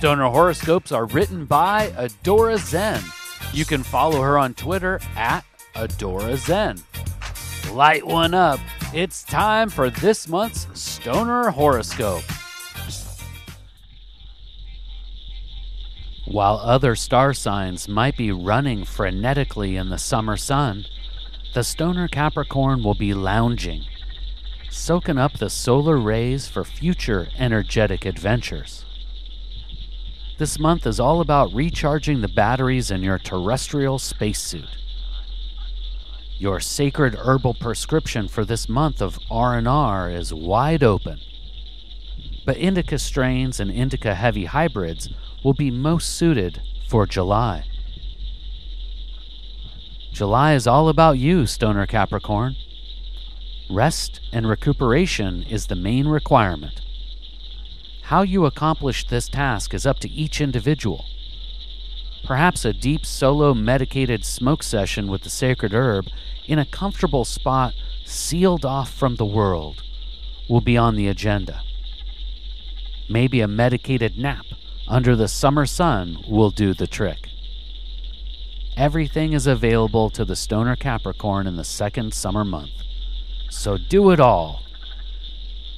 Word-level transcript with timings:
Stoner 0.00 0.30
horoscopes 0.30 0.92
are 0.92 1.04
written 1.04 1.44
by 1.44 1.88
Adora 1.88 2.56
Zen. 2.56 3.02
You 3.52 3.66
can 3.66 3.82
follow 3.82 4.22
her 4.22 4.38
on 4.38 4.54
Twitter 4.54 4.98
at 5.14 5.44
Adora 5.74 6.38
Zen. 6.38 6.78
Light 7.74 8.06
one 8.06 8.32
up. 8.32 8.60
It's 8.94 9.22
time 9.22 9.68
for 9.68 9.90
this 9.90 10.26
month's 10.26 10.66
Stoner 10.72 11.50
horoscope. 11.50 12.22
While 16.24 16.56
other 16.56 16.94
star 16.94 17.34
signs 17.34 17.86
might 17.86 18.16
be 18.16 18.32
running 18.32 18.84
frenetically 18.84 19.78
in 19.78 19.90
the 19.90 19.98
summer 19.98 20.38
sun, 20.38 20.86
the 21.52 21.62
stoner 21.62 22.08
Capricorn 22.08 22.82
will 22.82 22.94
be 22.94 23.12
lounging, 23.12 23.84
soaking 24.70 25.18
up 25.18 25.34
the 25.34 25.50
solar 25.50 25.98
rays 25.98 26.48
for 26.48 26.64
future 26.64 27.28
energetic 27.36 28.06
adventures. 28.06 28.86
This 30.40 30.58
month 30.58 30.86
is 30.86 30.98
all 30.98 31.20
about 31.20 31.52
recharging 31.52 32.22
the 32.22 32.26
batteries 32.28 32.90
in 32.90 33.02
your 33.02 33.18
terrestrial 33.18 33.98
spacesuit. 33.98 34.74
Your 36.38 36.60
sacred 36.60 37.14
herbal 37.14 37.56
prescription 37.60 38.26
for 38.26 38.46
this 38.46 38.66
month 38.66 39.02
of 39.02 39.18
R&R 39.30 40.10
is 40.10 40.32
wide 40.32 40.82
open. 40.82 41.20
But 42.46 42.56
indica 42.56 42.98
strains 42.98 43.60
and 43.60 43.70
indica 43.70 44.14
heavy 44.14 44.46
hybrids 44.46 45.10
will 45.44 45.52
be 45.52 45.70
most 45.70 46.16
suited 46.16 46.62
for 46.88 47.06
July. 47.06 47.66
July 50.10 50.54
is 50.54 50.66
all 50.66 50.88
about 50.88 51.18
you, 51.18 51.44
Stoner 51.44 51.86
Capricorn. 51.86 52.56
Rest 53.68 54.22
and 54.32 54.48
recuperation 54.48 55.42
is 55.42 55.66
the 55.66 55.76
main 55.76 56.08
requirement. 56.08 56.80
How 58.10 58.22
you 58.22 58.44
accomplish 58.44 59.06
this 59.06 59.28
task 59.28 59.72
is 59.72 59.86
up 59.86 60.00
to 60.00 60.10
each 60.10 60.40
individual. 60.40 61.04
Perhaps 62.24 62.64
a 62.64 62.72
deep 62.72 63.06
solo 63.06 63.54
medicated 63.54 64.24
smoke 64.24 64.64
session 64.64 65.06
with 65.06 65.22
the 65.22 65.30
sacred 65.30 65.72
herb 65.72 66.06
in 66.44 66.58
a 66.58 66.66
comfortable 66.66 67.24
spot 67.24 67.72
sealed 68.04 68.64
off 68.64 68.92
from 68.92 69.14
the 69.14 69.24
world 69.24 69.84
will 70.48 70.60
be 70.60 70.76
on 70.76 70.96
the 70.96 71.06
agenda. 71.06 71.62
Maybe 73.08 73.40
a 73.40 73.46
medicated 73.46 74.18
nap 74.18 74.46
under 74.88 75.14
the 75.14 75.28
summer 75.28 75.64
sun 75.64 76.16
will 76.28 76.50
do 76.50 76.74
the 76.74 76.88
trick. 76.88 77.28
Everything 78.76 79.34
is 79.34 79.46
available 79.46 80.10
to 80.10 80.24
the 80.24 80.34
stoner 80.34 80.74
Capricorn 80.74 81.46
in 81.46 81.54
the 81.54 81.62
second 81.62 82.12
summer 82.12 82.44
month. 82.44 82.72
So 83.50 83.78
do 83.78 84.10
it 84.10 84.18
all. 84.18 84.64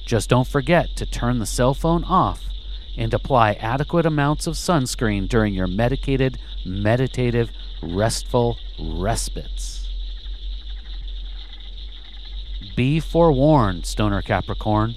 Just 0.05 0.29
don't 0.29 0.47
forget 0.47 0.95
to 0.97 1.05
turn 1.05 1.39
the 1.39 1.45
cell 1.45 1.73
phone 1.73 2.03
off 2.03 2.43
and 2.97 3.13
apply 3.13 3.53
adequate 3.53 4.05
amounts 4.05 4.47
of 4.47 4.55
sunscreen 4.55 5.27
during 5.27 5.53
your 5.53 5.67
medicated, 5.67 6.37
meditative, 6.65 7.51
restful 7.81 8.57
respites. 8.79 9.89
Be 12.75 12.99
forewarned, 12.99 13.85
Stoner 13.85 14.21
Capricorn. 14.21 14.95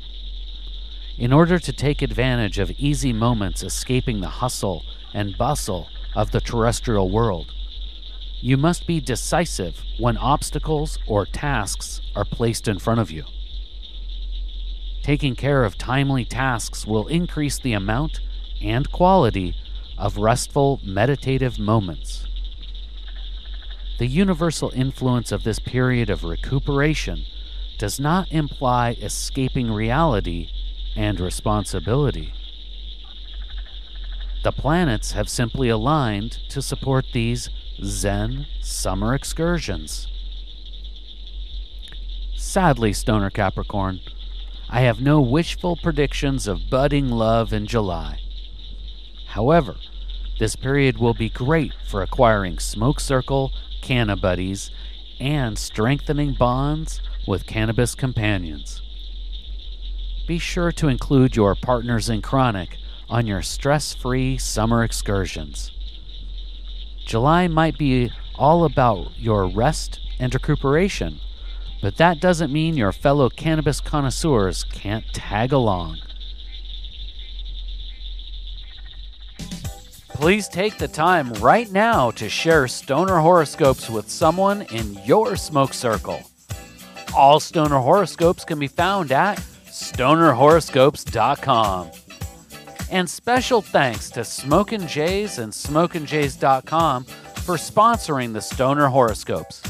In 1.18 1.32
order 1.32 1.58
to 1.58 1.72
take 1.72 2.02
advantage 2.02 2.58
of 2.58 2.70
easy 2.72 3.12
moments 3.12 3.62
escaping 3.62 4.20
the 4.20 4.28
hustle 4.28 4.84
and 5.14 5.38
bustle 5.38 5.88
of 6.14 6.30
the 6.30 6.40
terrestrial 6.40 7.10
world, 7.10 7.52
you 8.40 8.56
must 8.56 8.86
be 8.86 9.00
decisive 9.00 9.82
when 9.98 10.16
obstacles 10.18 10.98
or 11.06 11.24
tasks 11.24 12.00
are 12.14 12.24
placed 12.24 12.68
in 12.68 12.78
front 12.78 13.00
of 13.00 13.10
you. 13.10 13.24
Taking 15.06 15.36
care 15.36 15.62
of 15.62 15.78
timely 15.78 16.24
tasks 16.24 16.84
will 16.84 17.06
increase 17.06 17.60
the 17.60 17.74
amount 17.74 18.18
and 18.60 18.90
quality 18.90 19.54
of 19.96 20.18
restful 20.18 20.80
meditative 20.82 21.60
moments. 21.60 22.26
The 24.00 24.08
universal 24.08 24.72
influence 24.74 25.30
of 25.30 25.44
this 25.44 25.60
period 25.60 26.10
of 26.10 26.24
recuperation 26.24 27.22
does 27.78 28.00
not 28.00 28.32
imply 28.32 28.96
escaping 29.00 29.70
reality 29.70 30.48
and 30.96 31.20
responsibility. 31.20 32.32
The 34.42 34.50
planets 34.50 35.12
have 35.12 35.28
simply 35.28 35.68
aligned 35.68 36.32
to 36.48 36.60
support 36.60 37.06
these 37.12 37.48
Zen 37.80 38.48
summer 38.60 39.14
excursions. 39.14 40.08
Sadly, 42.34 42.92
Stoner 42.92 43.30
Capricorn, 43.30 44.00
I 44.68 44.80
have 44.80 45.00
no 45.00 45.20
wishful 45.20 45.76
predictions 45.76 46.46
of 46.46 46.68
budding 46.68 47.08
love 47.08 47.52
in 47.52 47.66
July. 47.66 48.20
However, 49.28 49.76
this 50.38 50.56
period 50.56 50.98
will 50.98 51.14
be 51.14 51.28
great 51.28 51.72
for 51.86 52.02
acquiring 52.02 52.58
smoke 52.58 53.00
circle, 53.00 53.52
canna 53.80 54.16
buddies, 54.16 54.70
and 55.20 55.58
strengthening 55.58 56.34
bonds 56.34 57.00
with 57.26 57.46
cannabis 57.46 57.94
companions. 57.94 58.82
Be 60.26 60.38
sure 60.38 60.72
to 60.72 60.88
include 60.88 61.36
your 61.36 61.54
partners 61.54 62.08
in 62.08 62.20
chronic 62.20 62.76
on 63.08 63.26
your 63.26 63.42
stress 63.42 63.94
free 63.94 64.36
summer 64.36 64.82
excursions. 64.82 65.70
July 67.06 67.46
might 67.46 67.78
be 67.78 68.10
all 68.34 68.64
about 68.64 69.16
your 69.16 69.46
rest 69.46 70.00
and 70.18 70.34
recuperation, 70.34 71.20
but 71.80 71.96
that 71.96 72.20
doesn't 72.20 72.52
mean 72.52 72.76
your 72.76 72.92
fellow 72.92 73.28
cannabis 73.28 73.80
connoisseurs 73.80 74.62
can't 74.64 75.04
tag 75.12 75.52
along. 75.52 75.98
Please 80.08 80.48
take 80.48 80.78
the 80.78 80.88
time 80.88 81.32
right 81.34 81.70
now 81.70 82.10
to 82.12 82.26
share 82.28 82.66
stoner 82.66 83.18
horoscopes 83.18 83.90
with 83.90 84.08
someone 84.08 84.62
in 84.62 84.98
your 85.04 85.36
smoke 85.36 85.74
circle. 85.74 86.20
All 87.14 87.38
stoner 87.38 87.78
horoscopes 87.78 88.44
can 88.44 88.58
be 88.58 88.66
found 88.66 89.12
at 89.12 89.38
stonerhoroscopes.com. 89.66 91.90
And 92.90 93.10
special 93.10 93.60
thanks 93.60 94.08
to 94.10 94.24
Smokin' 94.24 94.86
Jays 94.86 95.38
and 95.38 95.52
SmokinJays.com 95.52 97.04
for 97.04 97.56
sponsoring 97.56 98.32
the 98.32 98.40
Stoner 98.40 98.86
Horoscopes. 98.86 99.60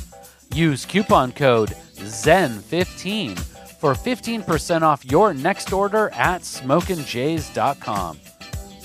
Use 0.54 0.84
coupon 0.84 1.32
code 1.32 1.74
ZEN15 1.96 3.38
for 3.78 3.94
15% 3.94 4.82
off 4.82 5.04
your 5.04 5.34
next 5.34 5.72
order 5.72 6.10
at 6.10 6.42
SmokinJays.com. 6.42 8.18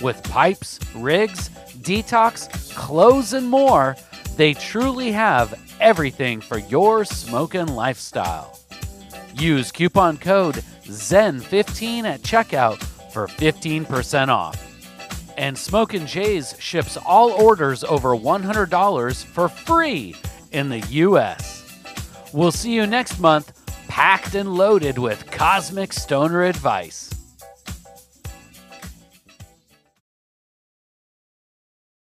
With 0.02 0.24
pipes, 0.24 0.80
rigs, 0.96 1.50
detox, 1.82 2.74
clothes, 2.76 3.34
and 3.34 3.50
more, 3.50 3.96
they 4.36 4.54
truly 4.54 5.12
have 5.12 5.60
everything 5.80 6.42
for 6.42 6.58
your 6.58 7.06
smoking 7.06 7.68
lifestyle. 7.68 8.60
Use 9.34 9.72
coupon 9.72 10.18
code 10.18 10.64
ZEN15 10.86 12.04
at 12.04 12.22
checkout 12.22 12.82
for 13.12 13.28
15% 13.28 14.28
off. 14.30 14.68
And 15.38 15.58
Smokin' 15.58 16.06
Jays 16.06 16.56
ships 16.60 16.98
all 16.98 17.32
orders 17.32 17.84
over 17.84 18.10
$100 18.10 19.26
for 19.26 19.50
free 19.50 20.16
in 20.52 20.70
the 20.70 20.80
US. 20.80 21.61
We'll 22.34 22.52
see 22.52 22.74
you 22.74 22.88
next 22.88 23.20
month, 23.20 23.52
packed 23.90 24.36
and 24.36 24.56
loaded 24.56 24.98
with 24.98 25.30
cosmic 25.30 25.92
stoner 25.92 26.44
advice. 26.44 27.21